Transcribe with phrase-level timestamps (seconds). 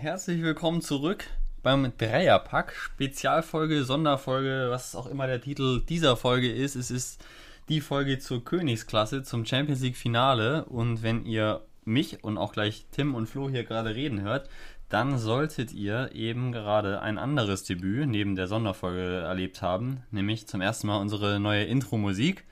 [0.00, 1.24] herzlich willkommen zurück
[1.62, 2.74] beim Dreierpack.
[2.74, 6.74] Spezialfolge, Sonderfolge, was auch immer der Titel dieser Folge ist.
[6.74, 7.24] Es ist
[7.68, 10.64] die Folge zur Königsklasse, zum Champions League Finale.
[10.66, 14.48] Und wenn ihr mich und auch gleich Tim und Flo hier gerade reden hört,
[14.88, 20.60] dann solltet ihr eben gerade ein anderes Debüt neben der Sonderfolge erlebt haben, nämlich zum
[20.60, 22.44] ersten Mal unsere neue Intro-Musik.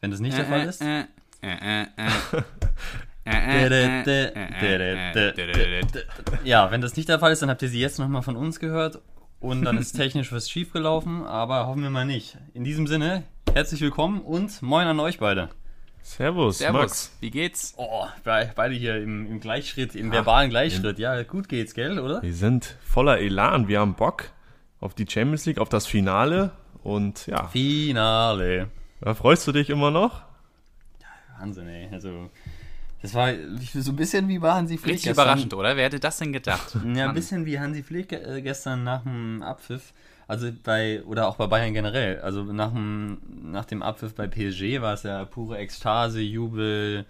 [0.00, 0.82] Wenn das nicht der Fall ist.
[6.44, 8.58] Ja, wenn das nicht der Fall ist, dann habt ihr sie jetzt nochmal von uns
[8.58, 9.00] gehört
[9.38, 12.36] und dann ist technisch was schief gelaufen, aber hoffen wir mal nicht.
[12.52, 13.22] In diesem Sinne,
[13.52, 15.50] herzlich willkommen und moin an euch beide.
[16.02, 17.16] Servus, Servus, Max.
[17.20, 17.74] wie geht's?
[17.76, 20.98] Oh, beide hier im, im Gleichschritt, im verbalen Gleichschritt.
[20.98, 22.20] Ja, gut geht's, gell, oder?
[22.22, 24.32] Wir sind voller Elan, wir haben Bock
[24.80, 26.50] auf die Champions League, auf das Finale
[26.82, 27.46] und ja.
[27.46, 28.68] Finale.
[29.00, 30.22] Da freust du dich immer noch?
[31.38, 31.88] Wahnsinn, ey.
[31.92, 32.30] Also,
[33.02, 33.32] das war
[33.74, 35.76] so ein bisschen wie bei Hansi Flick Richtig überraschend, oder?
[35.76, 36.76] Wer hätte das denn gedacht?
[36.94, 39.92] Ja, ein bisschen wie Hansi Flick äh, gestern nach dem Abpfiff.
[40.28, 42.20] Also bei, oder auch bei Bayern generell.
[42.20, 43.18] Also nach dem,
[43.50, 47.04] nach dem Abpfiff bei PSG war es ja pure Ekstase, Jubel,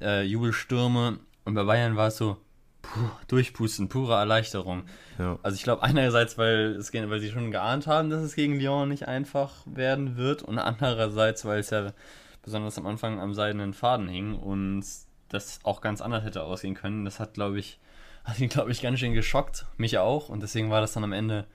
[0.00, 1.20] äh, Jubelstürme.
[1.44, 2.36] Und bei Bayern war es so,
[2.82, 4.82] puh, durchpusten, pure Erleichterung.
[5.20, 5.38] Ja.
[5.44, 8.88] Also ich glaube einerseits, weil, es, weil sie schon geahnt haben, dass es gegen Lyon
[8.88, 10.42] nicht einfach werden wird.
[10.42, 11.92] Und andererseits, weil es ja
[12.42, 14.84] besonders am Anfang am seidenen Faden hing und
[15.28, 17.04] das auch ganz anders hätte ausgehen können.
[17.04, 17.78] Das hat, glaube ich,
[18.24, 19.66] hat ihn, glaube ich, ganz schön geschockt.
[19.76, 20.28] Mich auch.
[20.28, 21.46] Und deswegen war das dann am Ende,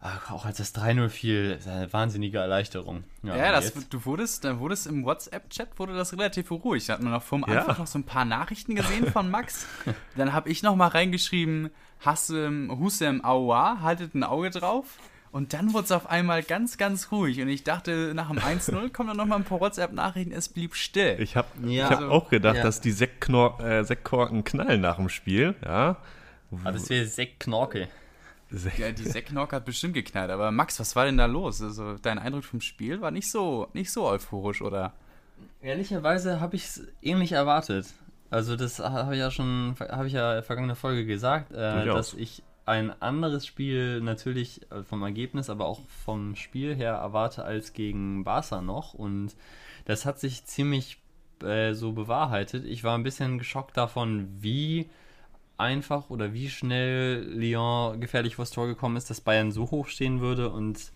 [0.00, 3.04] ach, auch als das 3-0 fiel, eine wahnsinnige Erleichterung.
[3.22, 6.86] Ja, das, du wurdest, dann wurdest im WhatsApp-Chat wurde das relativ ruhig.
[6.86, 7.60] Da hat man noch vom ja.
[7.60, 9.66] Anfang noch so ein paar Nachrichten gesehen von Max.
[10.16, 11.70] dann habe ich noch mal reingeschrieben,
[12.04, 14.98] Hassem, Husem Aua, haltet ein Auge drauf.
[15.36, 17.42] Und dann wurde es auf einmal ganz, ganz ruhig.
[17.42, 21.20] Und ich dachte, nach dem 1-0 kommen dann nochmal ein paar WhatsApp-Nachrichten, es blieb still.
[21.20, 22.62] Ich habe ja, hab also, auch gedacht, ja.
[22.62, 25.54] dass die Sektknor äh, Sektkorken knallen nach dem Spiel.
[25.62, 25.98] Ja.
[26.50, 27.86] Aber das wäre Sektknorke.
[28.78, 30.30] Ja, die Sektknorke hat bestimmt geknallt.
[30.30, 31.60] Aber Max, was war denn da los?
[31.60, 34.94] Also, dein Eindruck vom Spiel war nicht so, nicht so euphorisch, oder?
[35.60, 37.88] Ehrlicherweise habe ich es ähnlich erwartet.
[38.30, 42.42] Also, das habe ich ja schon, habe ich ja vergangene Folge gesagt, äh, dass ich
[42.66, 48.24] ein anderes Spiel natürlich äh, vom Ergebnis, aber auch vom Spiel her erwarte als gegen
[48.24, 48.92] Barca noch.
[48.92, 49.36] Und
[49.84, 50.98] das hat sich ziemlich
[51.42, 52.64] äh, so bewahrheitet.
[52.66, 54.90] Ich war ein bisschen geschockt davon, wie
[55.56, 60.20] einfach oder wie schnell Lyon gefährlich vors Tor gekommen ist, dass Bayern so hoch stehen
[60.20, 60.92] würde und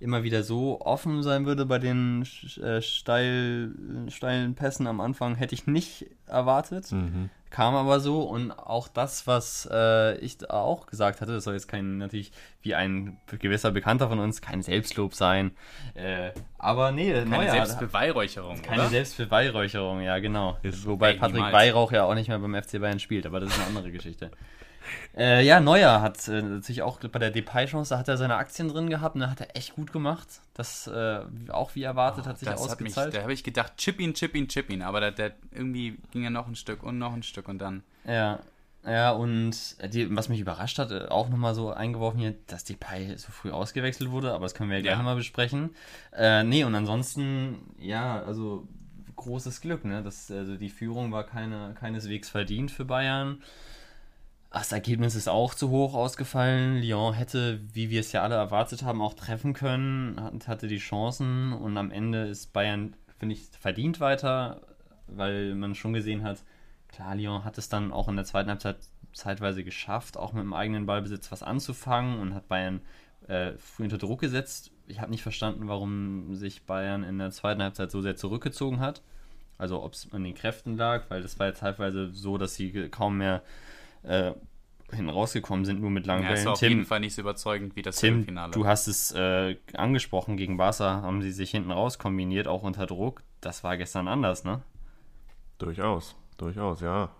[0.00, 2.26] immer wieder so offen sein würde bei den
[2.62, 3.70] äh, steil,
[4.08, 6.92] steilen Pässen am Anfang, hätte ich nicht erwartet.
[6.92, 7.30] Mhm.
[7.48, 11.68] Kam aber so und auch das, was äh, ich auch gesagt hatte, das soll jetzt
[11.68, 15.52] kein, natürlich wie ein gewisser Bekannter von uns, kein Selbstlob sein.
[15.94, 18.60] Äh, aber nee, keine Neuer, Selbstbeweihräucherung.
[18.62, 18.90] Keine oder?
[18.90, 20.58] Selbstbeweihräucherung, ja, genau.
[20.62, 23.58] Ist Wobei Patrick Weihrauch ja auch nicht mehr beim FC Bayern spielt, aber das ist
[23.58, 24.32] eine andere Geschichte.
[25.16, 28.68] Äh, ja, Neuer hat äh, natürlich auch bei der Depay-Chance, da hat er seine Aktien
[28.68, 30.28] drin gehabt und da hat er echt gut gemacht.
[30.54, 33.08] Das äh, auch wie erwartet oh, hat sich ausgezahlt.
[33.08, 35.98] Mich, da habe ich gedacht, chip ihn, chip ihn, chip ihn, aber der, der, irgendwie
[36.10, 37.82] ging er noch ein Stück und noch ein Stück und dann.
[38.06, 38.40] Ja,
[38.86, 39.52] ja, und
[39.92, 43.50] die, was mich überrascht hat, äh, auch nochmal so eingeworfen hier, dass Depay so früh
[43.50, 44.98] ausgewechselt wurde, aber das können wir ja gleich ja.
[44.98, 45.70] nochmal besprechen.
[46.12, 48.68] Äh, nee, und ansonsten, ja, also
[49.16, 50.02] großes Glück, ne?
[50.04, 53.42] Das, also die Führung war keine, keineswegs verdient für Bayern.
[54.50, 56.80] Das Ergebnis ist auch zu hoch ausgefallen.
[56.80, 61.52] Lyon hätte, wie wir es ja alle erwartet haben, auch treffen können, hatte die Chancen
[61.52, 64.62] und am Ende ist Bayern, finde ich, verdient weiter,
[65.08, 66.42] weil man schon gesehen hat,
[66.88, 68.78] klar, Lyon hat es dann auch in der zweiten Halbzeit
[69.12, 72.80] zeitweise geschafft, auch mit dem eigenen Ballbesitz was anzufangen und hat Bayern
[73.28, 74.70] äh, früh unter Druck gesetzt.
[74.86, 79.02] Ich habe nicht verstanden, warum sich Bayern in der zweiten Halbzeit so sehr zurückgezogen hat.
[79.58, 82.88] Also ob es an den Kräften lag, weil das war ja teilweise so, dass sie
[82.90, 83.42] kaum mehr
[84.02, 84.32] äh,
[84.90, 86.38] hinten rausgekommen sind, nur mit langen ja, Bällen.
[86.38, 88.52] Das war auf Tim, jeden Fall nicht so überzeugend wie das Tim, Finale.
[88.52, 92.86] Du hast es äh, angesprochen, gegen Barca haben sie sich hinten raus kombiniert, auch unter
[92.86, 93.22] Druck.
[93.40, 94.62] Das war gestern anders, ne?
[95.58, 97.10] Durchaus, durchaus, ja.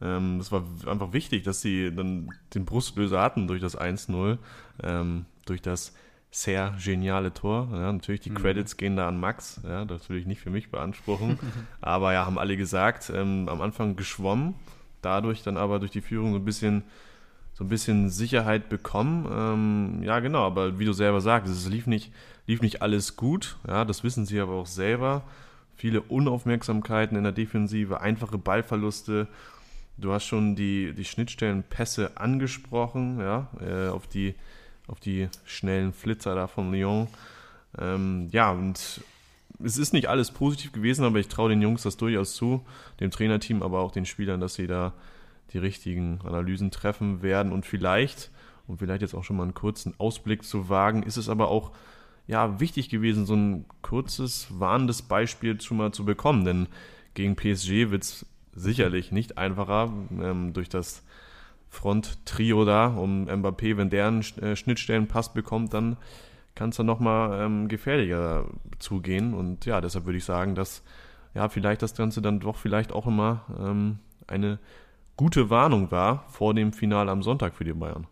[0.00, 4.38] Ähm, es war einfach wichtig, dass sie dann den Brustlöser hatten durch das 1-0,
[4.82, 5.94] ähm, durch das
[6.30, 7.68] sehr geniale Tor.
[7.72, 8.34] Ja, natürlich, die mhm.
[8.34, 11.38] Credits gehen da an Max, ja, das will ich nicht für mich beanspruchen.
[11.80, 14.54] Aber ja, haben alle gesagt, ähm, am Anfang geschwommen,
[15.02, 16.82] dadurch dann aber durch die Führung so ein bisschen,
[17.54, 19.28] so ein bisschen Sicherheit bekommen.
[19.30, 22.12] Ähm, ja, genau, aber wie du selber sagst, es lief nicht,
[22.46, 25.22] lief nicht alles gut, ja, das wissen sie aber auch selber.
[25.76, 29.28] Viele Unaufmerksamkeiten in der Defensive, einfache Ballverluste.
[29.96, 34.34] Du hast schon die, die Schnittstellenpässe angesprochen, ja, äh, auf, die,
[34.88, 37.06] auf die schnellen Flitzer da von Lyon.
[37.78, 39.02] Ähm, ja, und
[39.62, 42.64] es ist nicht alles positiv gewesen, aber ich traue den Jungs das durchaus zu,
[43.00, 44.92] dem Trainerteam, aber auch den Spielern, dass sie da
[45.52, 47.52] die richtigen Analysen treffen werden.
[47.52, 48.30] Und vielleicht,
[48.66, 51.72] um vielleicht jetzt auch schon mal einen kurzen Ausblick zu wagen, ist es aber auch
[52.26, 56.68] ja, wichtig gewesen, so ein kurzes, warnendes Beispiel schon mal zu bekommen, denn
[57.14, 59.90] gegen PSG wird es sicherlich nicht einfacher
[60.20, 61.02] ähm, durch das
[61.70, 65.96] Front-Trio da um Mbappé, wenn der einen äh, Schnittstellenpass bekommt, dann
[66.58, 68.46] kann es dann nochmal ähm, gefährlicher
[68.80, 69.32] zugehen.
[69.32, 70.82] Und ja, deshalb würde ich sagen, dass
[71.32, 74.58] ja vielleicht das Ganze dann doch vielleicht auch immer ähm, eine
[75.16, 78.08] gute Warnung war vor dem Finale am Sonntag für die Bayern.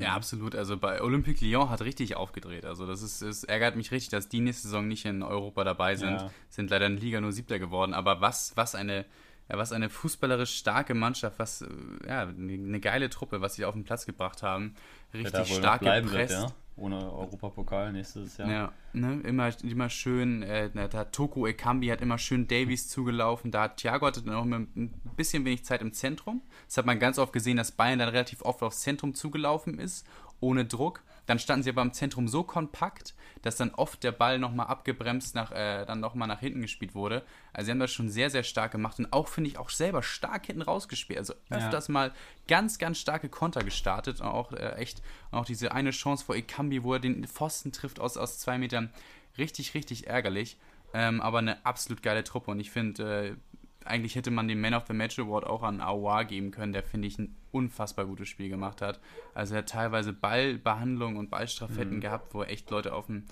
[0.00, 0.56] Ja, absolut.
[0.56, 2.64] Also bei Olympique Lyon hat richtig aufgedreht.
[2.64, 5.94] Also das ist, es ärgert mich richtig, dass die nächste Saison nicht in Europa dabei
[5.94, 6.20] sind.
[6.20, 6.30] Ja.
[6.48, 7.94] Sind leider in Liga nur Siebter geworden.
[7.94, 9.04] Aber was, was eine
[9.48, 11.68] ja, was eine fußballerisch starke Mannschaft, was äh,
[12.08, 14.74] ja, eine geile Truppe, was sie auf den Platz gebracht haben.
[15.12, 16.12] Richtig stark gepresst.
[16.12, 16.54] Wird, ja?
[16.76, 18.50] Ohne Europapokal nächstes Jahr.
[18.50, 23.62] Ja, ne, immer, immer schön, äh, da Toko Ekambi hat immer schön Davies zugelaufen, da
[23.62, 26.42] hat Thiago hatte dann auch ein bisschen wenig Zeit im Zentrum.
[26.66, 30.04] Das hat man ganz oft gesehen, dass Bayern dann relativ oft aufs Zentrum zugelaufen ist,
[30.40, 31.02] ohne Druck.
[31.26, 33.14] Dann standen sie aber im Zentrum so kompakt,
[33.44, 37.22] dass dann oft der Ball nochmal abgebremst, nach, äh, dann nochmal nach hinten gespielt wurde.
[37.52, 40.02] Also sie haben das schon sehr, sehr stark gemacht und auch, finde ich, auch selber
[40.02, 41.18] stark hinten rausgespielt.
[41.18, 41.92] Also öfters ja.
[41.92, 42.12] mal
[42.48, 44.22] ganz, ganz starke Konter gestartet.
[44.22, 48.00] Und auch äh, echt, auch diese eine Chance vor Ekambi, wo er den Pfosten trifft
[48.00, 48.90] aus, aus zwei Metern.
[49.36, 50.56] Richtig, richtig ärgerlich.
[50.94, 53.36] Ähm, aber eine absolut geile Truppe und ich finde,
[53.84, 56.72] äh, eigentlich hätte man den Man of the Match Award auch an Aouar geben können,
[56.72, 59.00] der, finde ich, ein unfassbar gutes Spiel gemacht hat.
[59.34, 62.00] Also er hat teilweise Ballbehandlung und Ballstraffetten mhm.
[62.00, 63.24] gehabt, wo er echt Leute auf dem,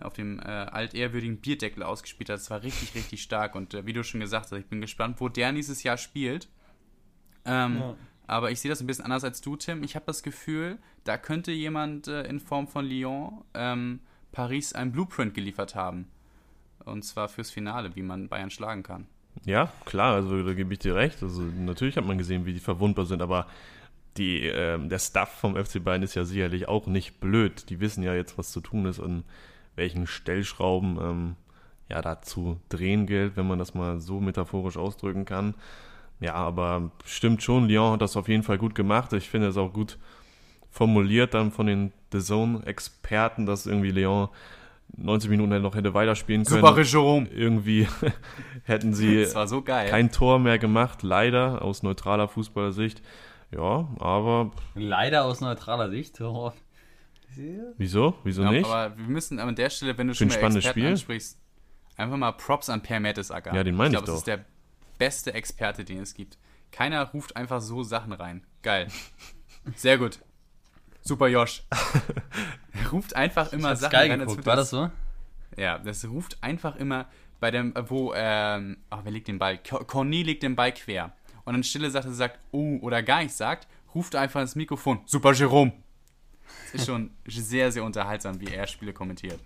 [0.00, 2.36] auf dem äh, altehrwürdigen Bierdeckel ausgespielt hat.
[2.36, 3.54] Das war richtig, richtig stark.
[3.54, 6.48] Und äh, wie du schon gesagt hast, ich bin gespannt, wo der dieses Jahr spielt.
[7.44, 7.96] Ähm, ja.
[8.26, 9.82] Aber ich sehe das ein bisschen anders als du, Tim.
[9.82, 14.00] Ich habe das Gefühl, da könnte jemand äh, in Form von Lyon ähm,
[14.32, 16.10] Paris ein Blueprint geliefert haben.
[16.84, 19.06] Und zwar fürs Finale, wie man Bayern schlagen kann.
[19.44, 21.22] Ja, klar, also da gebe ich dir recht.
[21.22, 23.46] Also natürlich hat man gesehen, wie die verwundbar sind, aber
[24.16, 27.68] die, äh, der Staff vom FC Bayern ist ja sicherlich auch nicht blöd.
[27.68, 29.24] Die wissen ja jetzt, was zu tun ist und
[29.76, 31.36] welchen Stellschrauben ähm,
[31.88, 35.54] ja da zu drehen gilt, wenn man das mal so metaphorisch ausdrücken kann.
[36.20, 39.12] Ja, aber stimmt schon, Lyon hat das auf jeden Fall gut gemacht.
[39.12, 39.98] Ich finde es auch gut
[40.70, 44.28] formuliert dann von den The Zone-Experten, dass irgendwie Lyon
[44.96, 46.60] 90 Minuten noch hätte weiterspielen können.
[46.60, 47.28] Super Jerome.
[47.28, 47.88] Irgendwie
[48.64, 53.02] hätten sie so kein Tor mehr gemacht, leider aus neutraler Fußballersicht.
[53.50, 54.52] Ja, aber.
[54.74, 56.20] Leider aus neutraler Sicht.
[56.20, 56.52] Oh.
[57.76, 58.14] Wieso?
[58.24, 58.66] Wieso ja, nicht?
[58.66, 60.86] Aber wir müssen an der Stelle, wenn du schon mal Experten Spiel.
[60.86, 61.38] ansprichst,
[61.96, 63.54] einfach mal Props an Per Mertesacker.
[63.54, 64.12] Ja, den meine ich, ich glaube, doch.
[64.12, 64.44] Das ist der
[64.98, 66.38] beste Experte, den es gibt.
[66.70, 68.44] Keiner ruft einfach so Sachen rein.
[68.62, 68.88] Geil.
[69.76, 70.20] Sehr gut.
[71.04, 71.62] Super Josh.
[72.72, 74.18] er ruft einfach immer Sachen rein.
[74.18, 74.46] Geguckt.
[74.46, 74.90] War das so?
[75.56, 77.06] Ja, das ruft einfach immer
[77.40, 79.58] bei dem, wo, ähm, ach, wer legt den Ball?
[79.58, 81.12] Corny legt den Ball quer.
[81.44, 85.00] Und dann Stille sagt, er sagt, oh, oder gar nichts sagt, ruft einfach ins Mikrofon.
[85.04, 85.72] Super Jerome.
[86.72, 89.38] Das ist schon sehr, sehr unterhaltsam, wie er Spiele kommentiert.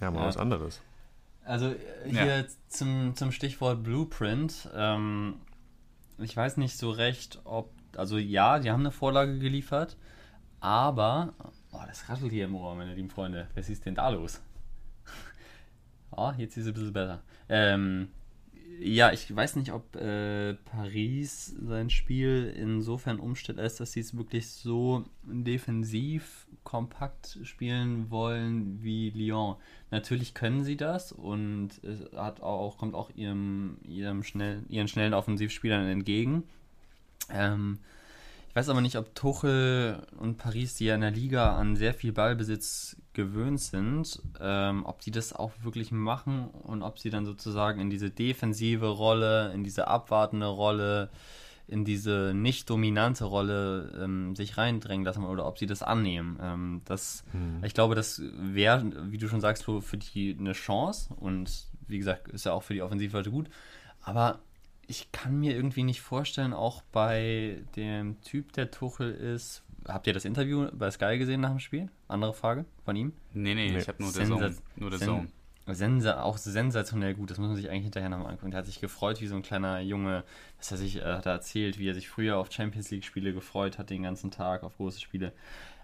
[0.00, 0.26] Ja, mal ja.
[0.26, 0.80] was anderes.
[1.44, 1.74] Also
[2.04, 2.44] hier ja.
[2.68, 4.68] zum, zum Stichwort Blueprint.
[4.74, 5.36] Ähm,
[6.18, 9.96] ich weiß nicht so recht, ob, also ja, die haben eine Vorlage geliefert,
[10.60, 11.34] aber,
[11.72, 13.48] oh, das rattelt hier im Ohr, meine lieben Freunde.
[13.54, 14.40] Was ist denn da los?
[16.10, 17.22] oh, jetzt ist es ein bisschen besser.
[17.48, 18.08] Ähm,
[18.80, 24.16] ja, ich weiß nicht, ob äh, Paris sein Spiel insofern umstellt, als dass sie es
[24.16, 29.56] wirklich so defensiv kompakt spielen wollen wie Lyon.
[29.90, 35.14] Natürlich können sie das und es hat auch, kommt auch ihrem, ihrem schnell, ihren schnellen
[35.14, 36.44] Offensivspielern entgegen.
[37.30, 37.78] Ähm,
[38.58, 42.10] weiß aber nicht, ob Tuchel und Paris, die ja in der Liga an sehr viel
[42.10, 47.80] Ballbesitz gewöhnt sind, ähm, ob die das auch wirklich machen und ob sie dann sozusagen
[47.80, 51.08] in diese defensive Rolle, in diese abwartende Rolle,
[51.68, 56.36] in diese nicht dominante Rolle ähm, sich reindrängen lassen oder ob sie das annehmen.
[56.42, 57.62] Ähm, das, hm.
[57.62, 62.26] Ich glaube, das wäre, wie du schon sagst, für die eine Chance und wie gesagt,
[62.26, 63.48] ist ja auch für die Offensivleute gut.
[64.02, 64.40] Aber
[64.88, 69.62] ich kann mir irgendwie nicht vorstellen, auch bei dem Typ, der Tuchel ist.
[69.86, 71.88] Habt ihr das Interview bei Sky gesehen nach dem Spiel?
[72.08, 73.12] Andere Frage von ihm?
[73.34, 73.78] Nee, nee, nee.
[73.78, 74.56] ich habe nur der Zone.
[74.76, 75.28] Nur der Zone.
[75.66, 78.50] Sensa auch sensationell gut, das muss man sich eigentlich hinterher nochmal angucken.
[78.50, 80.24] Der hat sich gefreut wie so ein kleiner Junge,
[80.56, 83.34] was er sich äh, hat er erzählt, wie er sich früher auf Champions League Spiele
[83.34, 85.34] gefreut hat, den ganzen Tag auf große Spiele.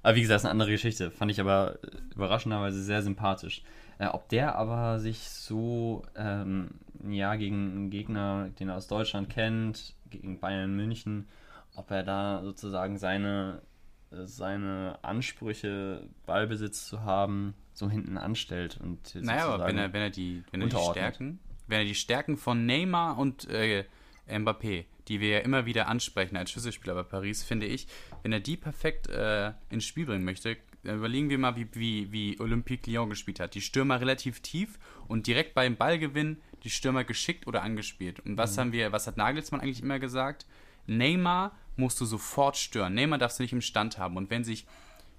[0.02, 1.10] Aber wie gesagt, das ist eine andere Geschichte.
[1.10, 3.62] Fand ich aber äh, überraschenderweise sehr sympathisch.
[3.98, 6.70] Äh, ob der aber sich so ähm,
[7.12, 11.28] ja, gegen einen Gegner, den er aus Deutschland kennt, gegen Bayern München,
[11.74, 13.62] ob er da sozusagen seine,
[14.10, 18.78] seine Ansprüche, Ballbesitz zu haben, so hinten anstellt.
[18.82, 21.94] Und naja, aber wenn er, wenn er die, wenn er die Stärken, wenn er die
[21.94, 23.84] Stärken von Neymar und äh,
[24.28, 27.86] Mbappé die wir ja immer wieder ansprechen als Schlüsselspieler bei Paris, finde ich,
[28.22, 32.40] wenn er die perfekt äh, ins Spiel bringen möchte, überlegen wir mal, wie, wie, wie
[32.40, 33.54] Olympique Lyon gespielt hat.
[33.54, 38.20] Die Stürmer relativ tief und direkt beim Ballgewinn die Stürmer geschickt oder angespielt.
[38.20, 38.60] Und was mhm.
[38.60, 40.46] haben wir, was hat Nagelsmann eigentlich immer gesagt?
[40.86, 42.94] Neymar musst du sofort stören.
[42.94, 44.16] Neymar darfst du nicht im Stand haben.
[44.16, 44.66] Und wenn sich,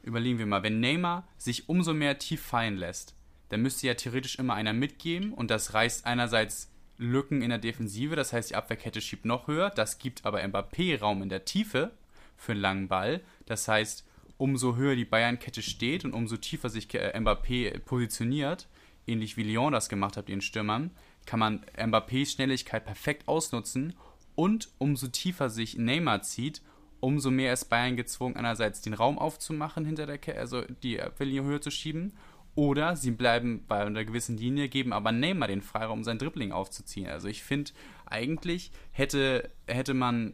[0.03, 3.15] überlegen wir mal, wenn Neymar sich umso mehr tief fallen lässt,
[3.49, 8.15] dann müsste ja theoretisch immer einer mitgeben und das reißt einerseits Lücken in der Defensive,
[8.15, 11.91] das heißt die Abwehrkette schiebt noch höher, das gibt aber Mbappé Raum in der Tiefe
[12.37, 14.05] für einen langen Ball, das heißt
[14.37, 18.67] umso höher die Bayern-Kette steht und umso tiefer sich äh, Mbappé positioniert,
[19.07, 20.91] ähnlich wie Lyon das gemacht hat, den Stürmern,
[21.25, 23.96] kann man Mbappés Schnelligkeit perfekt ausnutzen
[24.36, 26.62] und umso tiefer sich Neymar zieht,
[27.00, 31.44] umso mehr ist Bayern gezwungen, einerseits den Raum aufzumachen hinter der Kette, also die Abwehrlinie
[31.44, 32.13] höher zu schieben,
[32.55, 37.10] oder sie bleiben bei einer gewissen Linie, geben aber Neymar den Freiraum, sein Dribbling aufzuziehen.
[37.10, 37.72] Also ich finde,
[38.05, 40.34] eigentlich hätte, hätte man,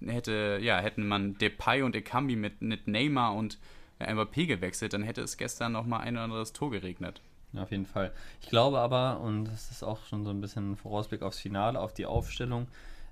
[0.00, 3.58] hätte, ja, hätten man Depay und Ekambi mit, mit Neymar und
[3.98, 7.20] Mbappé gewechselt, dann hätte es gestern noch mal ein oder anderes Tor geregnet.
[7.58, 8.12] Auf jeden Fall.
[8.40, 11.80] Ich glaube aber, und das ist auch schon so ein bisschen ein Vorausblick aufs Finale,
[11.80, 12.68] auf die Aufstellung.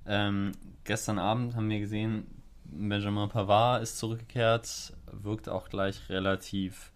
[0.07, 0.53] Ähm,
[0.85, 2.27] gestern Abend haben wir gesehen,
[2.65, 6.93] Benjamin Pavard ist zurückgekehrt, wirkt auch gleich relativ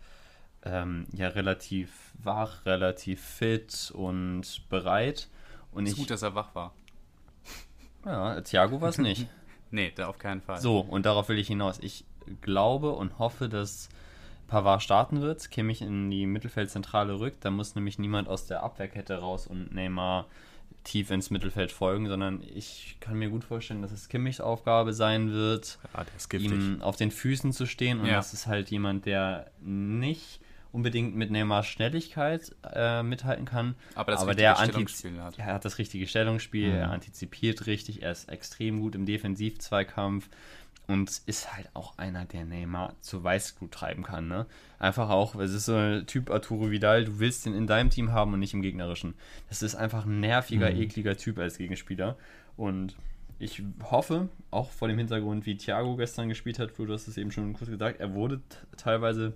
[0.64, 5.28] ähm, ja relativ wach, relativ fit und bereit.
[5.72, 6.74] Und ist ich, gut, dass er wach war.
[8.04, 9.26] Ja, Thiago war es nicht.
[9.70, 10.60] nee, da auf keinen Fall.
[10.60, 11.78] So, und darauf will ich hinaus.
[11.80, 12.04] Ich
[12.40, 13.88] glaube und hoffe, dass
[14.48, 17.44] Pavard starten wird, Kimmich in die Mittelfeldzentrale rückt.
[17.44, 20.26] Da muss nämlich niemand aus der Abwehrkette raus und Neymar
[20.84, 25.32] tief ins Mittelfeld folgen, sondern ich kann mir gut vorstellen, dass es Kimmichs Aufgabe sein
[25.32, 25.78] wird,
[26.32, 28.00] ja, ihm auf den Füßen zu stehen.
[28.00, 28.14] Und ja.
[28.14, 30.40] das ist halt jemand, der nicht
[30.72, 33.74] unbedingt mit Neymars Schnelligkeit äh, mithalten kann.
[33.94, 35.38] Aber, das aber der Stellungsspiel hat.
[35.38, 36.74] Er hat das richtige Stellungsspiel, mhm.
[36.74, 40.28] er antizipiert richtig, er ist extrem gut im Defensivzweikampf
[40.88, 44.26] und ist halt auch einer, der Neymar zu Weißglut treiben kann.
[44.26, 44.46] Ne?
[44.78, 48.10] Einfach auch, es ist so ein Typ Arturo Vidal, du willst den in deinem Team
[48.12, 49.14] haben und nicht im gegnerischen.
[49.50, 50.80] Das ist einfach ein nerviger, mhm.
[50.80, 52.16] ekliger Typ als Gegenspieler.
[52.56, 52.96] Und
[53.38, 57.30] ich hoffe, auch vor dem Hintergrund, wie Thiago gestern gespielt hat, du hast es eben
[57.30, 58.40] schon kurz gesagt, er wurde
[58.78, 59.34] teilweise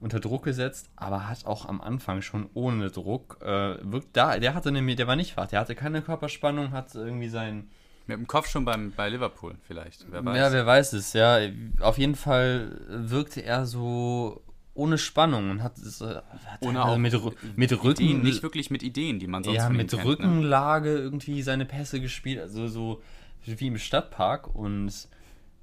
[0.00, 4.54] unter Druck gesetzt, aber hat auch am Anfang schon ohne Druck äh, wirkt da, der
[4.54, 7.68] hatte nämlich, der war nicht wach, der hatte keine Körperspannung, hat irgendwie sein
[8.08, 10.36] mit dem Kopf schon beim, bei Liverpool vielleicht, wer weiß.
[10.36, 11.38] Ja, wer weiß es, ja.
[11.80, 14.42] Auf jeden Fall wirkte er so
[14.74, 17.12] ohne Spannung und hat, hat ohne also mit,
[17.56, 20.08] mit Rücken Ideen, nicht wirklich mit Ideen, die man sonst ja mit kennt, ne?
[20.08, 20.98] Rückenlage ne?
[20.98, 23.02] irgendwie seine Pässe gespielt, also so
[23.44, 25.08] wie im Stadtpark und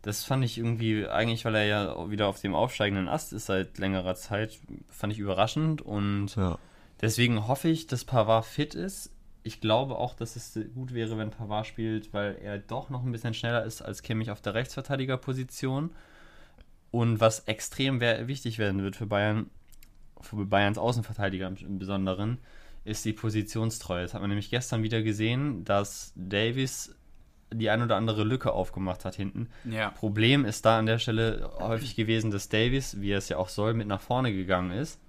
[0.01, 3.79] das fand ich irgendwie, eigentlich, weil er ja wieder auf dem aufsteigenden Ast ist seit
[3.79, 4.59] längerer Zeit,
[4.89, 6.59] fand ich überraschend und ja.
[7.01, 9.11] deswegen hoffe ich, dass Pavard fit ist.
[9.45, 13.11] Ich glaube auch, dass es gut wäre, wenn Pavard spielt, weil er doch noch ein
[13.11, 15.91] bisschen schneller ist als Kimmich auf der Rechtsverteidigerposition.
[16.89, 19.51] Und was extrem wichtig werden wird für Bayern,
[20.19, 22.39] für Bayerns Außenverteidiger im Besonderen,
[22.85, 24.01] ist die Positionstreue.
[24.01, 26.95] Das hat man nämlich gestern wieder gesehen, dass Davis
[27.53, 29.49] die ein oder andere Lücke aufgemacht hat hinten.
[29.63, 29.91] Ja.
[29.91, 33.49] Problem ist da an der Stelle häufig gewesen, dass Davis, wie er es ja auch
[33.49, 34.99] soll, mit nach vorne gegangen ist.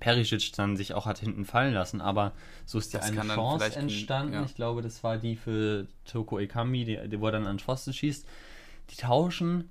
[0.00, 2.32] Perisic dann sich auch hat hinten fallen lassen, aber
[2.64, 4.34] so ist ja eine Chance entstanden.
[4.34, 4.44] Ja.
[4.44, 7.92] Ich glaube, das war die für Toko Ekambi, die, die, wo er dann an Pfosten
[7.92, 8.26] schießt.
[8.90, 9.68] Die tauschen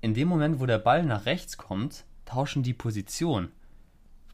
[0.00, 3.50] in dem Moment, wo der Ball nach rechts kommt, tauschen die Position.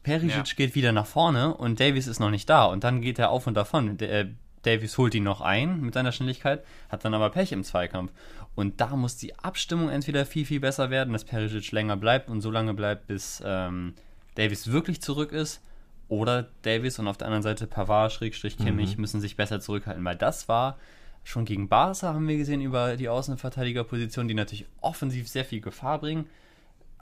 [0.03, 0.55] Perisic ja.
[0.55, 3.47] geht wieder nach vorne und Davis ist noch nicht da und dann geht er auf
[3.47, 3.97] und davon.
[3.97, 4.27] Der,
[4.63, 8.11] Davies holt ihn noch ein mit seiner Schnelligkeit, hat dann aber Pech im Zweikampf.
[8.55, 12.41] Und da muss die Abstimmung entweder viel, viel besser werden, dass Perisic länger bleibt und
[12.41, 13.93] so lange bleibt, bis ähm,
[14.35, 15.61] Davies wirklich zurück ist.
[16.09, 19.01] Oder Davies und auf der anderen Seite Pavard, Schrägstrich Kimmich, mhm.
[19.01, 20.77] müssen sich besser zurückhalten, weil das war
[21.23, 25.99] schon gegen Barca, haben wir gesehen, über die Außenverteidigerposition, die natürlich offensiv sehr viel Gefahr
[25.99, 26.27] bringen,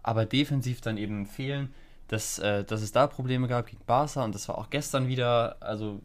[0.03, 1.73] aber defensiv dann eben fehlen.
[2.07, 5.55] Dass, äh, dass es da Probleme gab gegen Barca und das war auch gestern wieder,
[5.61, 6.01] also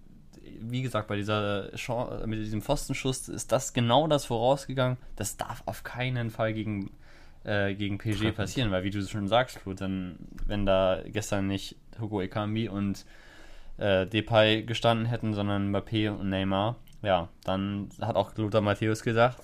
[0.61, 4.99] wie gesagt, bei dieser Chance, mit diesem Pfostenschuss ist das genau das vorausgegangen.
[5.17, 6.91] Das darf auf keinen Fall gegen,
[7.47, 11.77] äh, gegen PG passieren, weil wie du schon sagst, Flo, dann, wenn da gestern nicht
[12.01, 13.07] Hugo Ekambi und
[13.79, 19.41] äh, Depay gestanden hätten, sondern Mbappé und Neymar, ja, dann hat auch Lothar Matthäus gesagt,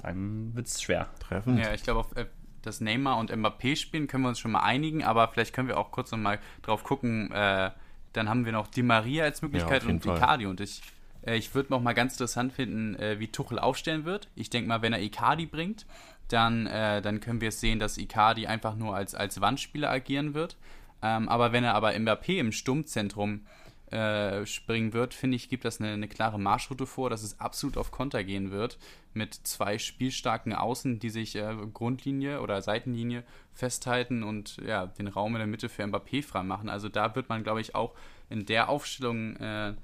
[0.00, 1.08] dann wird es schwer.
[1.20, 1.58] Treffen.
[1.58, 2.26] Ja, ich glaube, auf äh,
[2.62, 5.78] das Neymar und Mbappé spielen können wir uns schon mal einigen, aber vielleicht können wir
[5.78, 7.70] auch kurz nochmal drauf gucken, äh,
[8.12, 10.46] dann haben wir noch Di Maria als Möglichkeit ja, und Icardi.
[10.46, 10.82] Und ich,
[11.22, 14.28] äh, ich würde noch mal ganz interessant finden, äh, wie Tuchel aufstellen wird.
[14.34, 15.86] Ich denke mal, wenn er Icardi bringt,
[16.32, 20.34] dann, äh, dann können wir es sehen, dass Icardi einfach nur als, als Wandspieler agieren
[20.34, 20.56] wird.
[21.02, 23.46] Ähm, aber wenn er aber Mbappé im Sturmzentrum
[23.90, 27.76] äh, springen wird, finde ich, gibt das eine, eine, klare Marschroute vor, dass es absolut
[27.76, 28.78] auf Konter gehen wird
[29.12, 35.34] mit zwei spielstarken Außen, die sich äh, Grundlinie oder Seitenlinie festhalten und ja, den Raum
[35.34, 36.70] in der Mitte für Mbappé freimachen.
[36.70, 37.94] Also da wird man, glaube ich, auch
[38.30, 39.74] in der Aufstellung äh,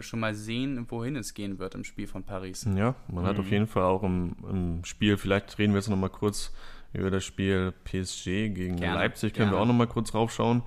[0.00, 2.66] schon mal sehen, wohin es gehen wird im Spiel von Paris.
[2.76, 3.28] Ja, man mhm.
[3.28, 6.52] hat auf jeden Fall auch im, im Spiel, vielleicht reden wir jetzt noch mal kurz
[6.92, 9.58] über das Spiel PSG gegen gerne, Leipzig, können gerne.
[9.58, 10.62] wir auch noch mal kurz raufschauen.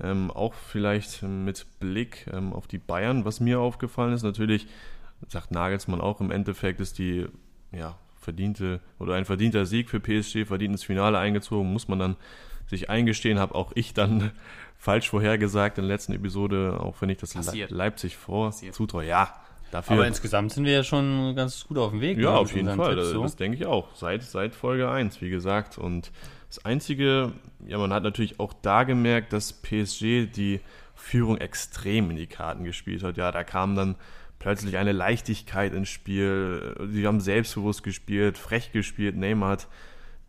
[0.00, 4.68] Ähm, auch vielleicht mit Blick ähm, auf die Bayern, was mir aufgefallen ist, natürlich
[5.26, 7.26] sagt Nagelsmann auch im Endeffekt ist die
[7.72, 12.16] ja, verdiente oder ein verdienter Sieg für PSG, verdient ins Finale eingezogen, muss man dann
[12.68, 14.30] sich eingestehen, habe auch ich dann
[14.78, 17.70] falsch vorhergesagt in der letzten Episode, auch wenn ich das Passiert.
[17.70, 19.04] Leipzig vor zutraue.
[19.04, 19.34] Ja,
[19.70, 19.96] dafür.
[19.96, 22.18] Aber insgesamt sind wir ja schon ganz gut auf dem Weg.
[22.18, 22.96] Ja, ne, auf jeden Fall.
[22.96, 23.22] Das, so.
[23.22, 23.94] das, denke ich auch.
[23.94, 25.78] Seit, seit Folge 1, wie gesagt.
[25.78, 26.10] Und
[26.48, 27.32] das Einzige,
[27.66, 30.60] ja, man hat natürlich auch da gemerkt, dass PSG die
[30.94, 33.16] Führung extrem in die Karten gespielt hat.
[33.16, 33.96] Ja, da kam dann
[34.38, 36.76] plötzlich eine Leichtigkeit ins Spiel.
[36.90, 39.16] Sie haben selbstbewusst gespielt, frech gespielt.
[39.16, 39.68] Neymar hat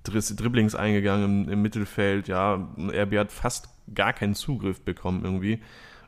[0.03, 2.27] Dribblings eingegangen im, im Mittelfeld.
[2.27, 5.59] Ja, RB hat fast gar keinen Zugriff bekommen irgendwie.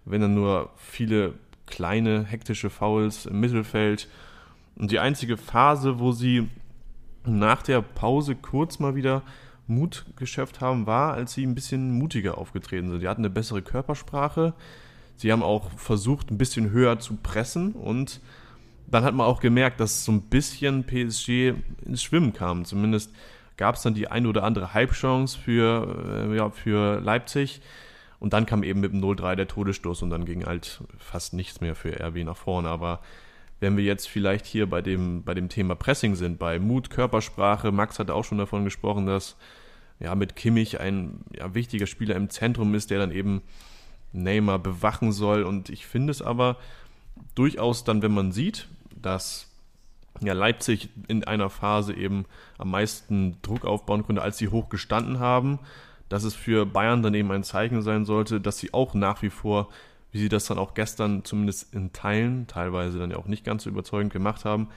[0.05, 1.33] Wenn dann nur viele
[1.67, 4.07] kleine hektische Fouls im Mittelfeld.
[4.75, 6.47] Und die einzige Phase, wo sie
[7.25, 9.23] nach der Pause kurz mal wieder
[9.67, 12.99] Mut geschöpft haben, war, als sie ein bisschen mutiger aufgetreten sind.
[12.99, 14.53] Sie hatten eine bessere Körpersprache.
[15.15, 18.21] Sie haben auch versucht, ein bisschen höher zu pressen und
[18.87, 21.53] dann hat man auch gemerkt, dass so ein bisschen PSG
[21.85, 22.65] ins Schwimmen kam.
[22.65, 23.13] Zumindest
[23.57, 27.61] gab es dann die ein oder andere Halbchance für, äh, ja, für Leipzig.
[28.19, 31.59] Und dann kam eben mit dem 0-3 der Todesstoß und dann ging halt fast nichts
[31.59, 32.69] mehr für RB nach vorne.
[32.69, 32.99] Aber
[33.59, 37.71] wenn wir jetzt vielleicht hier bei dem, bei dem Thema Pressing sind, bei Mut, Körpersprache,
[37.71, 39.37] Max hat auch schon davon gesprochen, dass
[39.99, 43.41] ja mit Kimmich ein ja, wichtiger Spieler im Zentrum ist, der dann eben
[44.13, 45.43] Neymar bewachen soll.
[45.43, 46.57] Und ich finde es aber
[47.35, 48.67] durchaus dann, wenn man sieht,
[48.99, 49.50] dass
[50.19, 52.25] ja, Leipzig in einer Phase eben
[52.57, 55.59] am meisten Druck aufbauen konnte, als sie hoch gestanden haben,
[56.09, 59.29] dass es für Bayern dann eben ein Zeichen sein sollte, dass sie auch nach wie
[59.29, 59.69] vor,
[60.11, 63.63] wie sie das dann auch gestern zumindest in Teilen, teilweise dann ja auch nicht ganz
[63.63, 64.67] so überzeugend gemacht haben,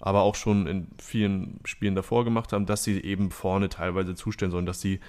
[0.00, 4.52] aber auch schon in vielen Spielen davor gemacht haben, dass sie eben vorne teilweise zustellen
[4.52, 5.00] sollen, dass sie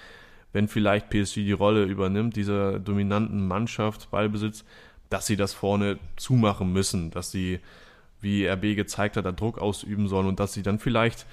[0.55, 4.63] wenn vielleicht PSG die Rolle übernimmt, dieser dominanten Mannschaft, Ballbesitz,
[5.09, 7.59] dass sie das vorne zumachen müssen, dass sie,
[8.25, 11.25] wie RB gezeigt hat, da Druck ausüben sollen und dass sie dann vielleicht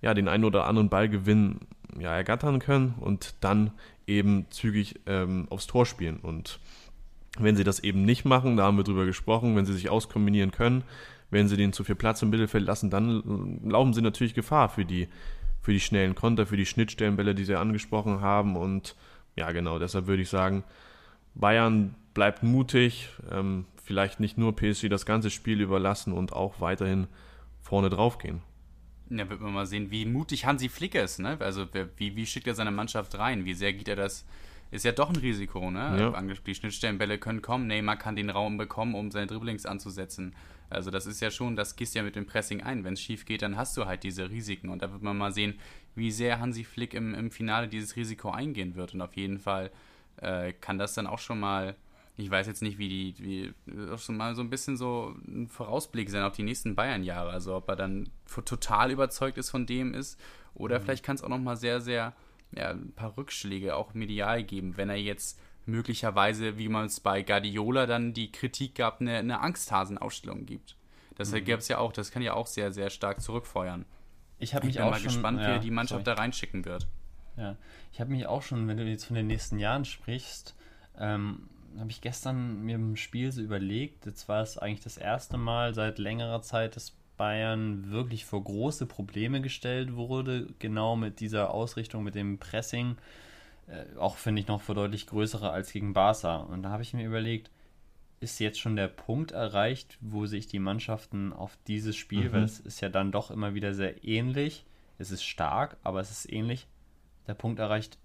[0.00, 1.58] ja, den einen oder anderen Ballgewinn
[1.98, 3.72] ja, ergattern können und dann
[4.06, 6.18] eben zügig ähm, aufs Tor spielen.
[6.22, 6.60] Und
[7.38, 10.52] wenn sie das eben nicht machen, da haben wir drüber gesprochen, wenn sie sich auskombinieren
[10.52, 10.84] können,
[11.30, 14.84] wenn sie den zu viel Platz im Mittelfeld lassen, dann laufen sie natürlich Gefahr für
[14.84, 15.08] die
[15.66, 18.54] für die schnellen Konter, für die Schnittstellenbälle, die Sie angesprochen haben.
[18.54, 18.94] Und
[19.34, 20.62] ja, genau, deshalb würde ich sagen,
[21.34, 27.08] Bayern bleibt mutig, ähm, vielleicht nicht nur PSG das ganze Spiel überlassen und auch weiterhin
[27.60, 28.40] vorne drauf gehen.
[29.10, 31.36] Ja, wird man mal sehen, wie mutig Hansi Flick ist, ne?
[31.40, 31.66] Also
[31.98, 33.44] wie, wie schickt er seine Mannschaft rein?
[33.44, 34.24] Wie sehr geht er das?
[34.70, 36.12] Ist ja doch ein Risiko, ne?
[36.16, 36.22] Ja.
[36.46, 40.34] Die Schnittstellenbälle können kommen, Neymar kann den Raum bekommen, um seine Dribblings anzusetzen.
[40.70, 42.82] Also das ist ja schon, das gehst ja mit dem Pressing ein.
[42.82, 44.70] Wenn es schief geht, dann hast du halt diese Risiken.
[44.70, 45.58] Und da wird man mal sehen,
[45.94, 48.94] wie sehr Hansi Flick im, im Finale dieses Risiko eingehen wird.
[48.94, 49.70] Und auf jeden Fall
[50.16, 51.76] äh, kann das dann auch schon mal,
[52.16, 55.48] ich weiß jetzt nicht, wie die, wie, auch schon mal so ein bisschen so ein
[55.48, 57.30] Vorausblick sein auf die nächsten Bayern-Jahre.
[57.30, 58.08] Also ob er dann
[58.44, 60.18] total überzeugt ist von dem ist.
[60.54, 60.84] Oder mhm.
[60.84, 62.14] vielleicht kann es auch noch mal sehr, sehr,
[62.52, 67.22] ja, ein paar Rückschläge auch medial geben, wenn er jetzt möglicherweise, wie man es bei
[67.22, 70.76] Guardiola dann die Kritik gab, eine, eine Angsthasen-Ausstellung gibt.
[71.16, 71.44] Das mhm.
[71.44, 73.84] gäbe es ja auch, das kann ja auch sehr, sehr stark zurückfeuern.
[74.38, 76.16] Ich mich bin auch mal schon, gespannt, ja, wie er die Mannschaft sorry.
[76.16, 76.86] da reinschicken wird.
[77.36, 77.56] Ja,
[77.92, 80.54] ich habe mich auch schon, wenn du jetzt von den nächsten Jahren sprichst,
[80.98, 81.48] ähm,
[81.80, 85.74] habe ich gestern mir im Spiel so überlegt, jetzt war es eigentlich das erste Mal
[85.74, 92.04] seit längerer Zeit, dass Bayern wirklich vor große Probleme gestellt wurde, genau mit dieser Ausrichtung,
[92.04, 92.96] mit dem Pressing
[93.66, 96.36] äh, auch finde ich noch für deutlich größere als gegen Barca.
[96.36, 97.50] Und da habe ich mir überlegt,
[98.20, 102.32] ist jetzt schon der Punkt erreicht, wo sich die Mannschaften auf dieses Spiel, mhm.
[102.32, 104.64] weil es ist ja dann doch immer wieder sehr ähnlich,
[104.98, 106.66] es ist stark, aber es ist ähnlich,
[107.26, 107.98] der Punkt erreicht,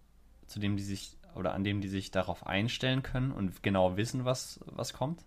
[0.48, 4.26] zu dem die sich oder an dem die sich darauf einstellen können und genau wissen,
[4.26, 5.24] was, was kommt?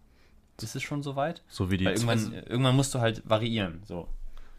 [0.60, 1.42] Ist es schon soweit?
[1.48, 3.82] So wie die Weil irgendwann, irgendwann musst du halt variieren.
[3.84, 4.08] So.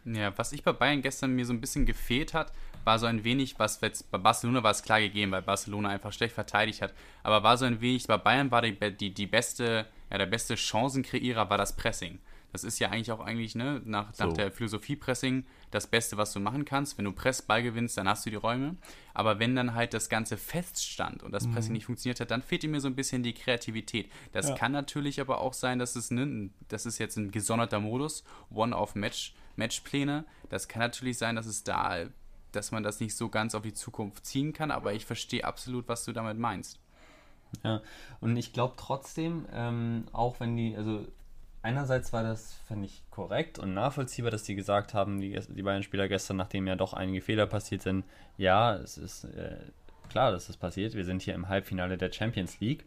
[0.04, 2.52] Ja, was ich bei Bayern gestern mir so ein bisschen gefehlt hat,
[2.84, 6.12] war so ein wenig, was jetzt bei Barcelona war es klar gegeben, weil Barcelona einfach
[6.12, 9.86] schlecht verteidigt hat, aber war so ein wenig, bei Bayern war die, die, die beste
[10.10, 12.18] ja, der beste Chancenkreierer war das Pressing.
[12.52, 14.24] Das ist ja eigentlich auch eigentlich, ne, nach, so.
[14.24, 16.96] nach der Philosophie Pressing das Beste, was du machen kannst.
[16.96, 18.76] Wenn du Press Ball gewinnst, dann hast du die Räume.
[19.14, 21.52] Aber wenn dann halt das Ganze feststand und das mhm.
[21.52, 24.10] Pressing nicht funktioniert hat, dann fehlt mir so ein bisschen die Kreativität.
[24.32, 24.54] Das ja.
[24.54, 29.34] kann natürlich aber auch sein, dass es, ne, das ist jetzt ein gesonderter Modus, One-off-Match,
[29.56, 30.24] Matchpläne.
[30.48, 32.06] Das kann natürlich sein, dass es da,
[32.52, 35.88] dass man das nicht so ganz auf die Zukunft ziehen kann, aber ich verstehe absolut,
[35.88, 36.80] was du damit meinst.
[37.64, 37.80] Ja,
[38.20, 41.06] und ich glaube trotzdem, ähm, auch wenn die, also
[41.66, 45.82] einerseits war das, fand ich, korrekt und nachvollziehbar, dass die gesagt haben, die, die beiden
[45.82, 48.04] Spieler gestern, nachdem ja doch einige Fehler passiert sind,
[48.38, 49.58] ja, es ist äh,
[50.08, 50.94] klar, dass das passiert.
[50.94, 52.84] Wir sind hier im Halbfinale der Champions League.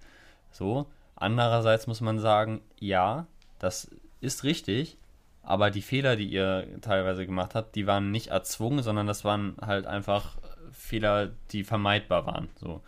[0.52, 0.88] So.
[1.18, 3.28] Andererseits muss man sagen, ja,
[3.60, 4.98] das ist richtig,
[5.44, 9.58] aber die Fehler, die ihr teilweise gemacht habt, die waren nicht erzwungen, sondern das waren
[9.62, 10.38] halt einfach
[10.72, 12.48] Fehler, die vermeidbar waren.
[12.56, 12.82] So.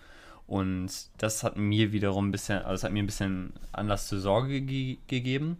[0.48, 4.20] Und das hat mir wiederum ein bisschen, also das hat mir ein bisschen Anlass zur
[4.20, 5.58] Sorge ge gegeben.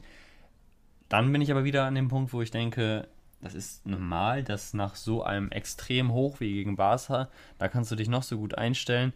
[1.12, 3.06] Dann bin ich aber wieder an dem Punkt, wo ich denke,
[3.42, 7.98] das ist normal, dass nach so einem extrem hoch wie gegen Barca, da kannst du
[7.98, 9.12] dich noch so gut einstellen.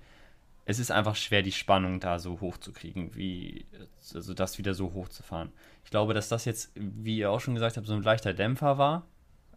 [0.65, 3.65] Es ist einfach schwer, die Spannung da so hoch zu kriegen, wie,
[4.13, 5.53] also das wieder so hoch zu fahren.
[5.86, 8.77] Ich glaube, dass das jetzt, wie ihr auch schon gesagt habt, so ein leichter Dämpfer
[8.77, 9.08] war.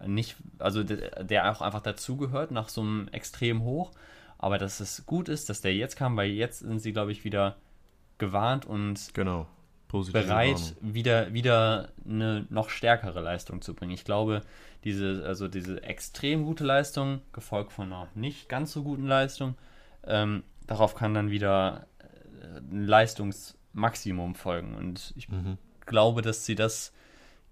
[0.07, 3.91] Nicht, also der auch einfach dazugehört nach so einem extrem hoch.
[4.37, 7.25] Aber dass es gut ist, dass der jetzt kam, weil jetzt sind sie, glaube ich,
[7.25, 7.57] wieder
[8.19, 9.49] gewarnt und genau
[9.89, 10.95] Positive bereit, Warnung.
[10.95, 13.93] wieder, wieder eine noch stärkere Leistung zu bringen.
[13.93, 14.43] Ich glaube,
[14.85, 19.55] diese, also diese extrem gute Leistung, gefolgt von einer nicht ganz so guten Leistung,
[20.07, 24.75] ähm, darauf kann dann wieder äh, ein Leistungsmaximum folgen.
[24.75, 25.59] Und ich mhm.
[25.87, 26.93] glaube, dass sie das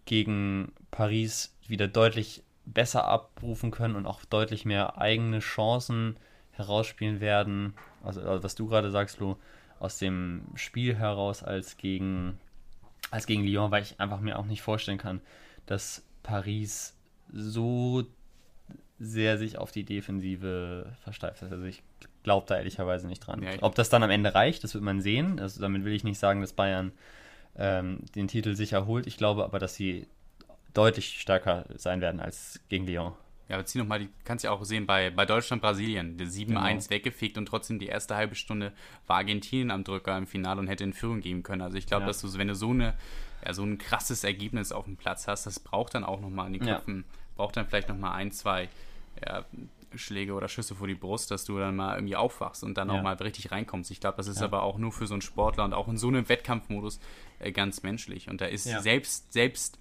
[0.04, 6.16] gegen Paris wieder deutlich besser abrufen können und auch deutlich mehr eigene Chancen
[6.52, 7.74] herausspielen werden.
[8.04, 9.36] Also, also was du gerade sagst, Lo,
[9.78, 12.38] aus dem Spiel heraus als gegen,
[13.10, 15.20] als gegen Lyon, weil ich einfach mir auch nicht vorstellen kann,
[15.66, 16.96] dass Paris
[17.32, 18.04] so
[18.98, 21.52] sehr sich auf die Defensive versteift hat.
[21.52, 21.82] Also ich
[22.22, 23.42] glaube da ehrlicherweise nicht dran.
[23.42, 25.38] Ja, Ob das dann am Ende reicht, das wird man sehen.
[25.38, 26.92] Also damit will ich nicht sagen, dass Bayern
[27.56, 29.06] ähm, den Titel sicher holt.
[29.06, 30.06] Ich glaube aber, dass sie
[30.72, 33.12] deutlich stärker sein werden als gegen Lyon.
[33.48, 36.90] Ja, aber zieh nochmal, die kannst ja auch sehen bei, bei Deutschland-Brasilien, der 7-1 genau.
[36.90, 38.72] weggefegt und trotzdem die erste halbe Stunde
[39.06, 41.62] war Argentinien am Drücker im Finale und hätte in Führung geben können.
[41.62, 42.06] Also ich glaube, ja.
[42.08, 42.94] dass du, wenn du so eine,
[43.44, 46.54] ja, so ein krasses Ergebnis auf dem Platz hast, das braucht dann auch nochmal in
[46.54, 47.16] den Köpfen, ja.
[47.36, 48.68] braucht dann vielleicht nochmal ein, zwei
[49.24, 49.44] ja,
[49.94, 53.00] Schläge oder Schüsse vor die Brust, dass du dann mal irgendwie aufwachst und dann auch
[53.00, 53.90] mal richtig reinkommst.
[53.92, 56.08] Ich glaube, das ist aber auch nur für so einen Sportler und auch in so
[56.08, 56.98] einem Wettkampfmodus
[57.38, 58.28] äh, ganz menschlich.
[58.28, 59.78] Und da ist selbst, selbst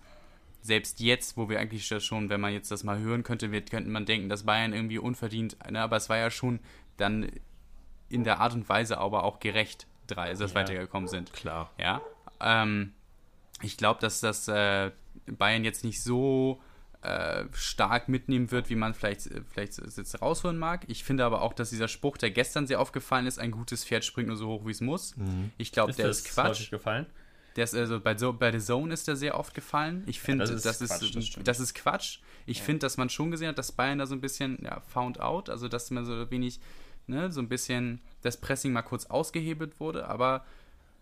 [0.65, 3.89] selbst jetzt, wo wir eigentlich schon, wenn man jetzt das mal hören könnte, wird, könnte
[3.89, 6.59] man denken, dass Bayern irgendwie unverdient, ne, aber es war ja schon
[6.97, 7.29] dann
[8.09, 11.33] in der Art und Weise aber auch gerecht, drei, dass ja, weitergekommen sind.
[11.33, 11.71] Klar.
[11.77, 12.01] Ja.
[12.39, 12.93] Ähm,
[13.61, 14.91] ich glaube, dass das äh,
[15.27, 16.61] Bayern jetzt nicht so
[17.01, 20.85] äh, stark mitnehmen wird, wie man vielleicht, vielleicht jetzt raushören mag.
[20.87, 24.03] Ich finde aber auch, dass dieser Spruch, der gestern sehr aufgefallen ist, ein gutes Pferd
[24.03, 25.15] springt nur so hoch, wie es muss.
[25.15, 25.51] Mhm.
[25.57, 26.71] Ich glaube, der ist Quatsch.
[26.71, 27.05] gefallen?
[27.55, 30.03] Der ist also bei, so, bei The Zone ist der sehr oft gefallen.
[30.07, 32.19] Ich finde, ja, das, das, ist, Quatsch, das, das, ist Quatsch.
[32.45, 32.63] Ich ja.
[32.63, 35.49] finde, dass man schon gesehen hat, dass Bayern da so ein bisschen ja, found out,
[35.49, 36.59] also dass man so wenig,
[37.07, 40.43] ne, so ein bisschen das Pressing mal kurz ausgehebelt wurde, aber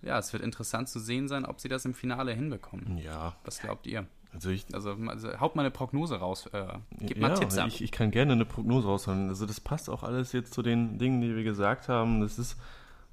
[0.03, 2.97] ja, es wird interessant zu sehen sein, ob sie das im Finale hinbekommen.
[2.97, 3.35] Ja.
[3.45, 4.05] Was glaubt ihr?
[4.33, 6.47] Also, ich, also, also haut mal eine Prognose raus.
[6.47, 6.65] Äh,
[6.99, 7.67] gib mal ja, Tipps ab.
[7.67, 9.29] Ich, ich kann gerne eine Prognose raushauen.
[9.29, 12.21] Also das passt auch alles jetzt zu den Dingen, die wir gesagt haben.
[12.21, 12.57] Das ist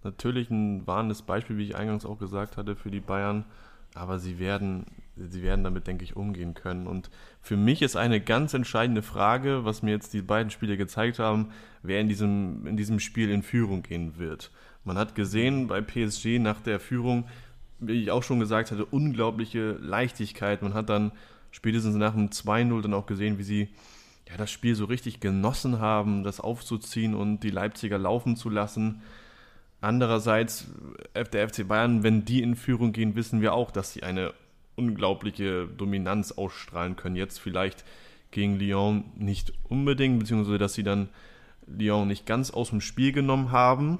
[0.04, 3.44] natürlich ein warnendes Beispiel, wie ich eingangs auch gesagt hatte, für die Bayern.
[3.94, 4.86] Aber sie werden,
[5.16, 6.86] sie werden damit, denke ich, umgehen können.
[6.86, 7.10] Und
[7.40, 11.48] für mich ist eine ganz entscheidende Frage, was mir jetzt die beiden Spiele gezeigt haben,
[11.82, 14.52] wer in diesem, in diesem Spiel in Führung gehen wird.
[14.84, 17.26] Man hat gesehen bei PSG nach der Führung,
[17.80, 20.62] wie ich auch schon gesagt hatte, unglaubliche Leichtigkeit.
[20.62, 21.12] Man hat dann
[21.50, 23.68] spätestens nach dem 2-0 dann auch gesehen, wie sie
[24.28, 29.02] ja, das Spiel so richtig genossen haben, das aufzuziehen und die Leipziger laufen zu lassen.
[29.80, 30.66] Andererseits,
[31.14, 34.34] der FC Bayern, wenn die in Führung gehen, wissen wir auch, dass sie eine
[34.76, 37.16] unglaubliche Dominanz ausstrahlen können.
[37.16, 37.84] Jetzt vielleicht
[38.30, 41.08] gegen Lyon nicht unbedingt, beziehungsweise dass sie dann
[41.66, 43.98] Lyon nicht ganz aus dem Spiel genommen haben.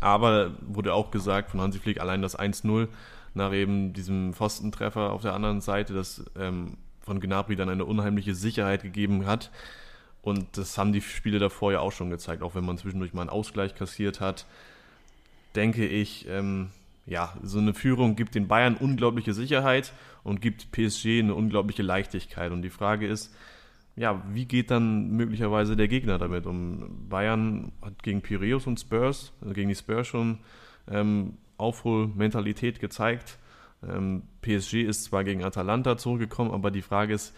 [0.00, 2.88] Aber wurde auch gesagt von Hansi Flick, allein das 1-0
[3.34, 8.34] nach eben diesem Pfostentreffer auf der anderen Seite, das ähm, von Gnabry dann eine unheimliche
[8.34, 9.50] Sicherheit gegeben hat.
[10.22, 13.22] Und das haben die Spiele davor ja auch schon gezeigt, auch wenn man zwischendurch mal
[13.22, 14.46] einen Ausgleich kassiert hat
[15.54, 16.70] denke ich, ähm,
[17.06, 22.52] ja, so eine Führung gibt den Bayern unglaubliche Sicherheit und gibt PSG eine unglaubliche Leichtigkeit.
[22.52, 23.34] Und die Frage ist,
[23.96, 27.08] ja, wie geht dann möglicherweise der Gegner damit um?
[27.08, 30.38] Bayern hat gegen Piraeus und Spurs, also gegen die Spurs schon
[30.88, 33.38] ähm, Aufholmentalität gezeigt
[33.84, 37.34] Ähm, PSG ist zwar gegen Atalanta zurückgekommen, aber die Frage ist,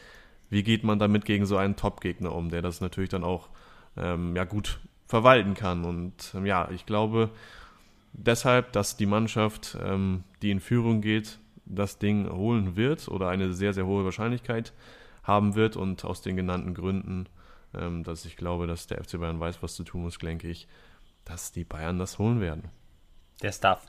[0.51, 3.49] wie geht man damit gegen so einen Top-Gegner um, der das natürlich dann auch
[3.97, 5.85] ähm, ja, gut verwalten kann.
[5.85, 7.31] Und ähm, ja, ich glaube
[8.15, 13.53] deshalb, dass die Mannschaft, ähm, die in Führung geht, das Ding holen wird oder eine
[13.53, 14.73] sehr, sehr hohe Wahrscheinlichkeit
[15.23, 15.77] haben wird.
[15.77, 17.29] Und aus den genannten Gründen,
[17.75, 20.69] ähm, dass ich glaube, dass der FC Bayern weiß, was zu tun muss, denke ich,
[21.25, 22.71] dass die Bayern das holen werden.
[23.43, 23.87] Der Staff.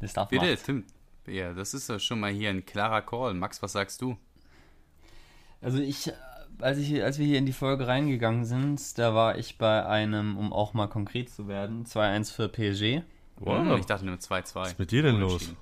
[0.00, 0.84] Der Staff Bitte, Tim.
[1.26, 3.34] Ja, das ist ja schon mal hier ein klarer Call.
[3.34, 4.16] Max, was sagst du?
[5.60, 6.10] Also ich,
[6.60, 10.36] als ich, als wir hier in die Folge reingegangen sind, da war ich bei einem,
[10.36, 13.04] um auch mal konkret zu werden, 2-1 für PSG.
[13.36, 13.78] Wow.
[13.78, 14.54] Ich dachte nur 2-2.
[14.54, 15.54] Was ist mit dir denn los?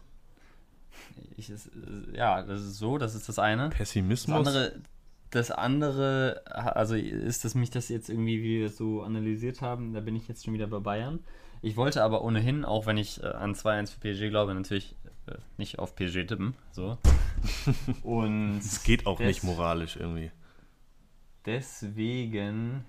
[1.37, 1.71] Ich, ist,
[2.15, 3.69] ja, das ist so, das ist das eine.
[3.71, 4.45] Pessimismus?
[4.45, 4.81] Das andere,
[5.31, 9.93] das andere, also ist das mich das jetzt irgendwie, wie wir es so analysiert haben,
[9.93, 11.21] da bin ich jetzt schon wieder bei Bayern.
[11.63, 14.95] Ich wollte aber ohnehin, auch wenn ich äh, an 2-1 für PSG glaube, natürlich
[15.27, 16.55] äh, nicht auf PSG tippen.
[16.73, 16.99] So.
[18.03, 20.31] Und es geht auch nicht moralisch irgendwie.
[21.47, 22.85] Deswegen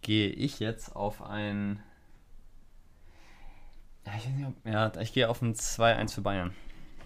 [0.00, 1.82] gehe ich jetzt auf ein
[4.06, 6.52] ja, ich, nicht, ja, ich gehe auf ein 2-1 für Bayern.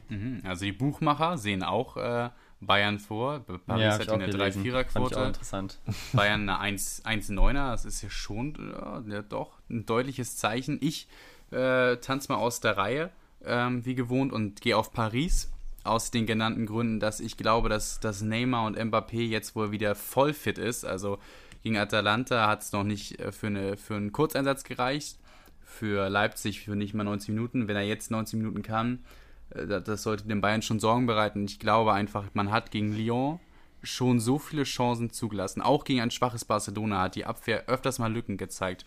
[0.09, 2.31] Mhm, also die Buchmacher sehen auch äh,
[2.61, 3.41] Bayern vor.
[3.41, 5.21] Paris ja, hat eine 3-4er-Quote.
[5.21, 5.79] interessant.
[6.13, 8.75] Bayern eine 1-9er, das ist ja schon
[9.09, 10.79] ja, doch ein deutliches Zeichen.
[10.81, 11.09] Ich
[11.51, 13.11] äh, tanze mal aus der Reihe,
[13.45, 15.53] ähm, wie gewohnt, und gehe auf Paris.
[15.87, 19.95] Aus den genannten Gründen, dass ich glaube, dass, dass Neymar und Mbappé jetzt wohl wieder
[19.95, 20.85] voll fit ist.
[20.85, 21.19] Also
[21.63, 25.19] gegen Atalanta hat es noch nicht äh, für, eine, für einen Kurzeinsatz gereicht
[25.67, 27.69] für Leipzig für nicht mal 90 Minuten.
[27.69, 29.05] Wenn er jetzt 90 Minuten kann,
[29.51, 31.45] äh, das sollte den Bayern schon Sorgen bereiten.
[31.45, 33.41] Ich glaube einfach, man hat gegen Lyon
[33.83, 35.61] schon so viele Chancen zugelassen.
[35.61, 38.87] Auch gegen ein schwaches Barcelona hat die Abwehr öfters mal Lücken gezeigt.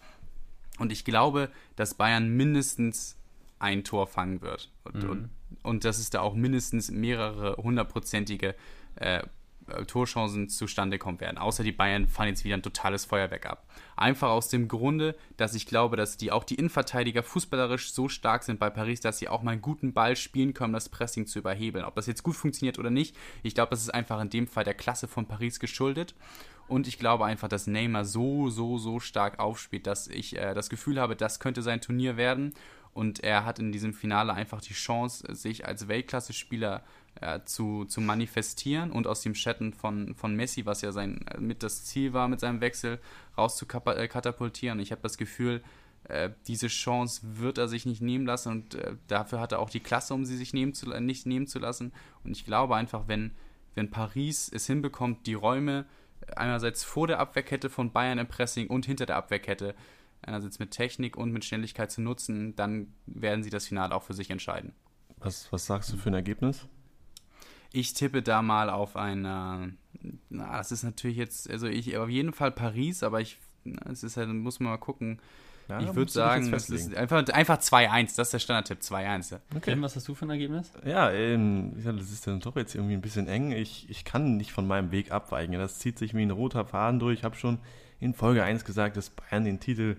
[0.79, 3.17] Und ich glaube, dass Bayern mindestens
[3.59, 4.71] ein Tor fangen wird.
[4.83, 5.09] Und, mhm.
[5.09, 5.29] und,
[5.63, 8.55] und dass es da auch mindestens mehrere hundertprozentige
[8.95, 9.21] äh,
[9.87, 11.37] Torchancen zustande kommen werden.
[11.37, 13.65] Außer die Bayern fahren jetzt wieder ein totales Feuerwerk ab.
[13.95, 18.43] Einfach aus dem Grunde, dass ich glaube, dass die auch die Innenverteidiger fußballerisch so stark
[18.43, 21.27] sind bei Paris, dass sie auch mal einen guten Ball spielen können, um das Pressing
[21.27, 21.85] zu überhebeln.
[21.85, 24.63] Ob das jetzt gut funktioniert oder nicht, ich glaube, das ist einfach in dem Fall
[24.63, 26.15] der Klasse von Paris geschuldet.
[26.67, 30.69] Und ich glaube einfach, dass Neymar so, so, so stark aufspielt, dass ich äh, das
[30.69, 32.53] Gefühl habe, das könnte sein Turnier werden.
[32.93, 36.83] Und er hat in diesem Finale einfach die Chance, sich als Weltklasse-Spieler
[37.21, 41.39] äh, zu, zu manifestieren und aus dem Schatten von, von Messi, was ja sein äh,
[41.39, 42.99] mit das Ziel war mit seinem Wechsel,
[43.37, 44.79] raus zu äh, katapultieren.
[44.79, 45.61] Ich habe das Gefühl,
[46.05, 49.69] äh, diese Chance wird er sich nicht nehmen lassen und äh, dafür hat er auch
[49.69, 51.93] die Klasse, um sie sich nehmen zu, nicht nehmen zu lassen.
[52.23, 53.31] Und ich glaube einfach, wenn,
[53.75, 55.85] wenn Paris es hinbekommt, die Räume
[56.35, 59.75] einerseits vor der Abwehrkette von Bayern im Pressing und hinter der Abwehrkette
[60.21, 64.13] einerseits mit Technik und mit Schnelligkeit zu nutzen, dann werden sie das Finale auch für
[64.13, 64.73] sich entscheiden.
[65.17, 66.67] Was, was sagst du für ein Ergebnis?
[67.71, 69.67] Ich tippe da mal auf ein, na,
[70.29, 73.37] das ist natürlich jetzt, also ich auf jeden Fall Paris, aber ich,
[73.85, 75.19] es ist halt, muss man mal gucken.
[75.67, 79.33] Ja, ich würde sagen, es ist einfach, einfach 2-1, das ist der Standardtipp, 2-1.
[79.33, 79.39] Ja.
[79.55, 79.71] Okay.
[79.73, 80.71] Tim, was hast du für ein Ergebnis?
[80.83, 83.51] Ja, ähm, das ist dann doch jetzt irgendwie ein bisschen eng.
[83.51, 85.53] Ich, ich kann nicht von meinem Weg abweichen.
[85.53, 87.19] Das zieht sich wie ein roter Faden durch.
[87.19, 87.59] Ich habe schon
[87.99, 89.97] in Folge 1 gesagt, dass Bayern den Titel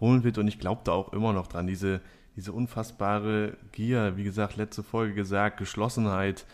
[0.00, 1.66] holen wird und ich glaube da auch immer noch dran.
[1.66, 2.00] Diese,
[2.36, 6.46] diese unfassbare Gier, wie gesagt, letzte Folge gesagt, Geschlossenheit,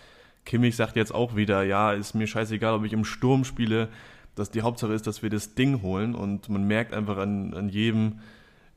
[0.45, 3.89] Kimmich sagt jetzt auch wieder, ja, ist mir scheißegal, ob ich im Sturm spiele.
[4.35, 7.69] dass die Hauptsache ist, dass wir das Ding holen und man merkt einfach an, an
[7.69, 8.21] jedem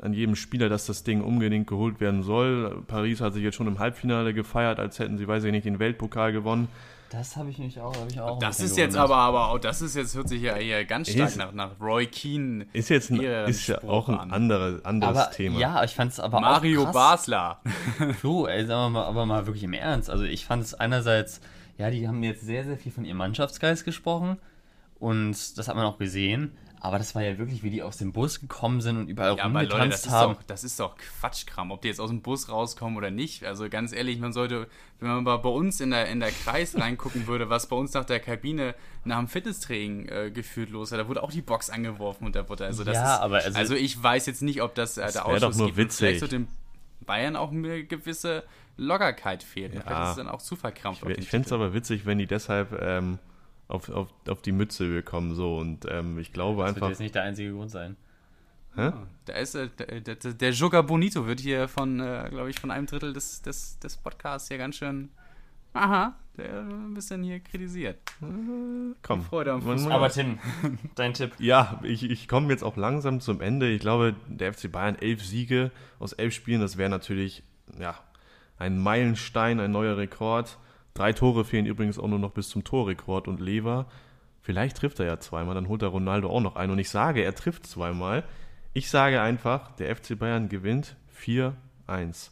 [0.02, 2.84] an jedem Spieler, dass das Ding unbedingt geholt werden soll.
[2.88, 5.78] Paris hat sich jetzt schon im Halbfinale gefeiert, als hätten sie, weiß ich nicht, den
[5.78, 6.68] Weltpokal gewonnen.
[7.12, 8.40] Das habe ich nicht auch, habe ich auch.
[8.40, 11.36] Das ist jetzt aber, aber, das ist jetzt, hört sich ja eher ganz stark ist,
[11.36, 12.68] nach, nach Roy Keane.
[12.72, 15.60] Ist jetzt ein, ist ja auch ein andere, anderes aber, Thema.
[15.60, 16.94] Ja, ich fand es aber Mario auch krass.
[16.94, 17.62] Basler.
[18.20, 20.10] Flo, ey, sagen wir mal, aber mal wirklich im Ernst.
[20.10, 21.42] Also ich fand es einerseits
[21.82, 24.38] ja, die haben jetzt sehr, sehr viel von ihrem Mannschaftsgeist gesprochen
[25.00, 26.52] und das hat man auch gesehen.
[26.84, 29.44] Aber das war ja wirklich, wie die aus dem Bus gekommen sind und überall ja,
[29.44, 30.34] rumgetanzt Leute, haben.
[30.34, 33.46] Doch, das ist doch Quatschkram, ob die jetzt aus dem Bus rauskommen oder nicht.
[33.46, 34.68] Also ganz ehrlich, man sollte,
[35.00, 37.94] wenn man mal bei uns in der, in der Kreis reingucken würde, was bei uns
[37.94, 38.74] nach der Kabine
[39.06, 42.50] nach dem Fitnesstraining äh, gefühlt los war, da wurde auch die Box angeworfen und da
[42.50, 45.12] wurde also das ja, ist, aber also, also ich weiß jetzt nicht, ob das, äh,
[45.12, 45.78] der Ausschuss doch nur gibt.
[45.78, 45.98] Witzig.
[46.00, 46.48] Vielleicht so dem
[47.06, 48.44] Bayern auch eine gewisse
[48.78, 49.76] Lockerkeit fehlt.
[49.76, 49.82] Ja.
[49.82, 51.04] Vielleicht ist es dann auch zu verkrampft.
[51.08, 53.20] Ich, ich fände es aber witzig, wenn die deshalb ähm,
[53.72, 55.34] auf, auf, auf die Mütze bekommen.
[55.34, 55.58] So.
[55.58, 56.82] Und ähm, ich glaube das einfach.
[56.82, 57.96] Das wird jetzt nicht der einzige Grund sein.
[58.76, 58.92] Hä?
[58.94, 62.60] Oh, da ist äh, der, der, der Joga Bonito wird hier von, äh, glaube ich,
[62.60, 65.10] von einem Drittel des, des, des Podcasts hier ganz schön.
[65.74, 67.98] Aha, der ein bisschen hier kritisiert.
[68.22, 69.22] Äh, komm.
[69.24, 69.92] Freude am Fußball.
[69.92, 70.40] Aber Tim,
[70.96, 71.34] dein Tipp.
[71.40, 73.70] Ja, ich, ich komme jetzt auch langsam zum Ende.
[73.70, 77.44] Ich glaube, der FC Bayern elf Siege aus elf Spielen, das wäre natürlich,
[77.80, 77.96] ja,
[78.58, 80.58] ein Meilenstein, ein neuer Rekord.
[80.94, 83.88] Drei Tore fehlen übrigens auch nur noch bis zum Torrekord und Lever,
[84.42, 86.70] vielleicht trifft er ja zweimal, dann holt er Ronaldo auch noch ein.
[86.70, 88.24] Und ich sage, er trifft zweimal.
[88.74, 92.32] Ich sage einfach, der FC Bayern gewinnt 4-1.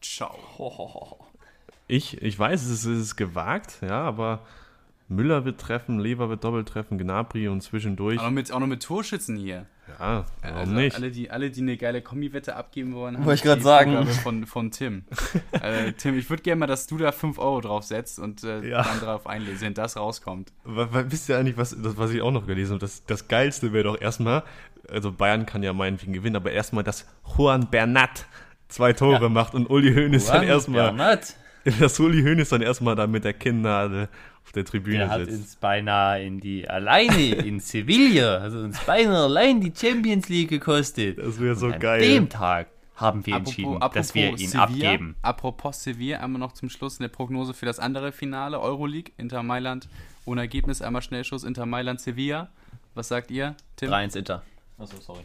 [0.00, 1.26] Ciao.
[1.92, 4.46] Ich, ich weiß, es ist, es ist gewagt, ja, aber
[5.08, 8.22] Müller wird treffen, Lever wird doppelt treffen, Gnabry und zwischendurch.
[8.22, 9.66] Noch mit, auch noch mit Torschützen hier.
[9.98, 10.96] Ja, warum Also nicht?
[10.96, 14.06] Alle die, alle, die eine geile Kombi-Wette abgeben wollen, haben Wollte ich die grad sagen.
[14.06, 15.04] Von, von Tim.
[15.62, 18.66] äh, Tim, ich würde gerne mal, dass du da 5 Euro drauf setzt und äh,
[18.68, 18.82] Ja.
[18.82, 20.52] dann drauf einlesen, wenn das rauskommt.
[20.64, 22.80] Wa- Wisst ihr eigentlich, was, das, was ich auch noch gelesen habe?
[22.80, 24.42] Das, das Geilste wäre doch erstmal,
[24.88, 28.26] also Bayern kann ja meinetwegen gewinnen, aber erstmal, dass Juan Bernat
[28.68, 31.34] zwei Tore macht und Uli Hoeneß dann erstmal, Bernat,
[31.80, 34.08] dass Uli Hoeneß dann erstmal da mit der Kinnadel
[34.44, 35.32] auf der Tribüne der hat sitzt.
[35.40, 41.18] uns beinahe in die, alleine in Sevilla, also uns beinahe allein die Champions League gekostet.
[41.18, 42.00] Das wäre so Und an geil.
[42.00, 45.16] dem Tag haben wir entschieden, dass wir ihn Sevilla, abgeben.
[45.22, 49.88] Apropos Sevilla, einmal noch zum Schluss eine Prognose für das andere Finale, Euroleague, Inter Mailand.
[50.26, 52.50] Ohne Ergebnis, einmal Schnellschuss, Inter Mailand, Sevilla.
[52.94, 53.90] Was sagt ihr, Tim?
[53.90, 54.42] 3-1 Inter.
[54.78, 55.22] Achso, sorry.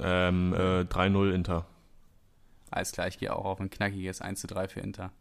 [0.00, 1.66] Ähm, äh, 3-0 Inter.
[2.70, 5.12] Alles klar, ich gehe auch auf ein knackiges 1 zu 3 für Inter.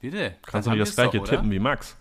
[0.00, 0.36] Bitte.
[0.46, 1.96] Kannst du nicht das gleiche doch, tippen wie Max?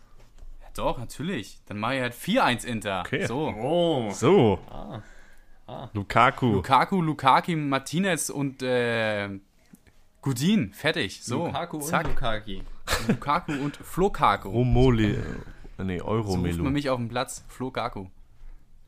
[0.62, 1.60] Ja, doch, natürlich.
[1.66, 3.02] Dann mache ich halt 4-1 Inter.
[3.06, 3.26] Okay.
[3.26, 3.50] So.
[3.50, 4.10] Oh.
[4.12, 4.60] So.
[5.68, 5.90] Ah.
[5.94, 6.54] Lukaku.
[6.54, 9.30] Lukaku, Lukaki, Martinez und äh,
[10.22, 10.74] Gudin.
[10.74, 11.24] Fertig.
[11.24, 11.46] So.
[11.48, 12.06] Lukaku Zack.
[12.06, 12.64] und Lukaki.
[13.08, 14.50] Lukaku und Flokaku.
[14.50, 15.18] Romoli.
[15.78, 16.64] Äh, nee, So ruft man Euromelu.
[16.72, 17.44] mich auf den Platz.
[17.50, 18.08] Flokaku.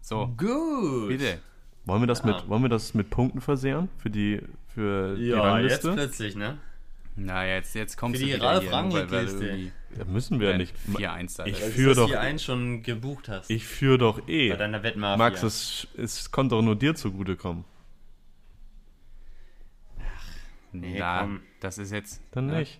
[0.01, 1.09] So, Gut.
[1.09, 1.37] bitte.
[1.85, 2.25] wollen, wir das Ja.
[2.27, 3.89] mit, wollen wir das mit Punkten versehren?
[3.99, 4.41] Für die,
[4.73, 5.93] für die Ja, jetzt Rangliste?
[5.93, 6.57] plötzlich, ne?
[7.15, 10.05] Na, jetzt, jetzt kommst Für du die wieder Ralf hier, nur weil- weil irgendwie Ja,
[10.05, 10.73] müssen wir ja nicht.
[10.97, 13.49] 4-1 da Ich führe du doch- das 1 schon gebucht hast.
[13.49, 14.49] Ich führe doch eh.
[14.49, 15.17] bei deiner Wettmafia.
[15.17, 17.65] Max, es, es konnte doch nur dir zugutekommen.
[20.71, 21.41] Nee, Na, komm.
[21.59, 22.21] das ist jetzt...
[22.31, 22.59] Dann Ja.
[22.59, 22.79] nicht.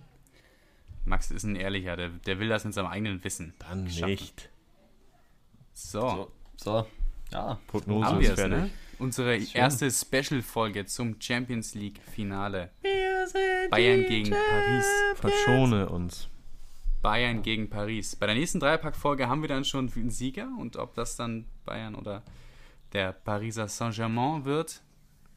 [1.04, 3.54] Max ist ein Ehrlicher, der, der will das in seinem eigenen Wissen.
[3.60, 4.12] Dann schaffen.
[4.12, 4.50] nicht.
[5.74, 6.88] So, So, so.
[7.34, 7.60] Ja.
[7.68, 8.58] Prognose haben ist wir es, fertig.
[8.58, 8.70] ne?
[9.00, 12.70] Unsere erste Special-Folge zum Champions League-Finale.
[13.70, 14.86] Bayern gegen Paris.
[15.16, 16.28] Verschone uns.
[17.02, 18.16] Bayern gegen Paris.
[18.16, 21.96] Bei der nächsten Dreierpack-Folge haben wir dann schon einen Sieger und ob das dann Bayern
[21.96, 22.22] oder
[22.94, 24.82] der Pariser Saint-Germain wird,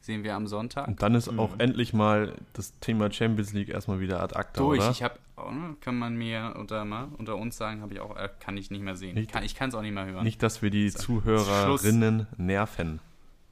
[0.01, 0.87] sehen wir am Sonntag.
[0.87, 4.79] Und dann ist auch endlich mal das Thema Champions League erstmal wieder ad acta, Durch.
[4.79, 4.91] oder?
[4.91, 5.17] Ich habe,
[5.81, 8.83] kann man mir unter, mal, unter uns sagen, habe ich auch, äh, kann ich nicht
[8.83, 9.15] mehr sehen.
[9.15, 10.23] Nicht- kann, ich kann es auch nicht mehr hören.
[10.23, 12.99] Nicht, dass wir die Zuhörerinnen nerven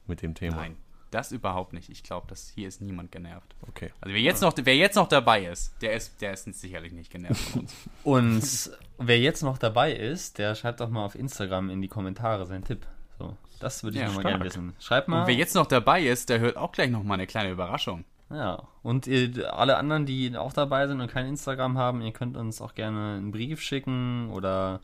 [0.06, 0.56] mit dem Thema.
[0.56, 0.76] Nein,
[1.14, 1.88] das überhaupt nicht.
[1.88, 3.54] Ich glaube, dass hier ist niemand genervt.
[3.68, 3.92] Okay.
[4.00, 7.10] Also wer jetzt noch, wer jetzt noch dabei ist, der ist, der ist sicherlich nicht
[7.10, 7.66] genervt von
[8.02, 8.68] uns.
[8.98, 12.46] Und wer jetzt noch dabei ist, der schreibt doch mal auf Instagram in die Kommentare
[12.46, 12.86] seinen Tipp.
[13.18, 14.32] So, das würde ich Ja, noch mal stark.
[14.34, 14.74] gerne wissen.
[14.80, 15.20] Schreibt mal.
[15.22, 18.04] Und wer jetzt noch dabei ist, der hört auch gleich noch mal eine kleine Überraschung.
[18.30, 22.36] Ja, und ihr, alle anderen, die auch dabei sind und kein Instagram haben, ihr könnt
[22.36, 24.80] uns auch gerne einen Brief schicken oder,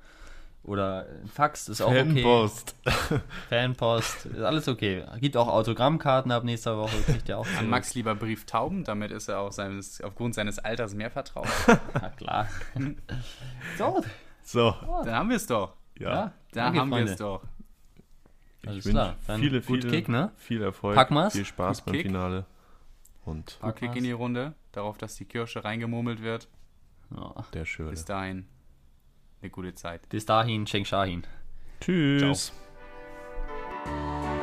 [0.62, 2.23] oder ein Fax, ist auch okay.
[2.23, 2.77] Fanpost.
[3.49, 5.05] Fanpost, ist alles okay.
[5.18, 7.46] Gibt auch Autogrammkarten ab nächster Woche, kriegt ihr auch.
[7.59, 7.68] An.
[7.68, 11.49] Max lieber Brief Tauben, damit ist er auch seines, aufgrund seines Alters mehr vertraut.
[11.94, 12.49] Na klar.
[13.79, 14.05] so,
[14.42, 15.75] So, Dann haben wir es doch.
[15.99, 16.11] ja.
[16.11, 17.42] ja, Da haben wir es doch.
[18.66, 20.33] Alles Ich wünsche klar, dann viele, viele, Kick, ne?
[20.37, 21.33] viel Erfolg, Packen wir's?
[21.33, 22.03] viel Spaß beim Kick.
[22.03, 22.44] Finale.
[23.25, 26.49] Und Gut Kick in die Runde, darauf, dass die Kirsche reingemurmelt wird.
[27.16, 27.35] Ja.
[27.55, 27.90] der Schöne.
[27.90, 28.46] Bis dahin
[29.42, 30.09] eine gute Zeit.
[30.09, 31.24] Bis dahin, Cheng Shahin.
[31.81, 32.53] Tschüss.
[33.85, 34.39] Ciao.